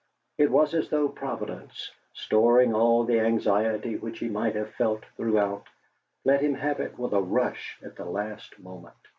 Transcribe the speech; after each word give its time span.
It 0.39 0.49
was 0.49 0.73
as 0.73 0.89
though 0.89 1.09
Providence, 1.09 1.91
storing 2.11 2.73
all 2.73 3.03
the 3.03 3.19
anxiety 3.19 3.97
which 3.97 4.17
he 4.17 4.29
might 4.29 4.55
have 4.55 4.73
felt 4.73 5.03
throughout, 5.15 5.67
let 6.25 6.41
him 6.41 6.55
have 6.55 6.79
it 6.79 6.97
with 6.97 7.13
a 7.13 7.21
rush 7.21 7.77
at 7.83 7.97
the 7.97 8.05
last 8.05 8.57
moment. 8.57 8.95